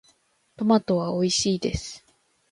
[0.57, 2.03] トマトはおいしいです。